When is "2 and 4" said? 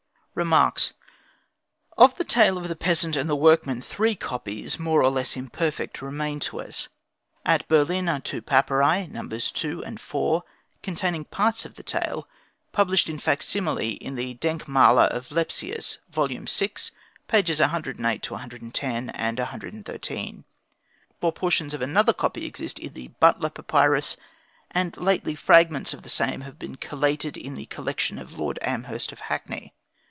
9.51-10.43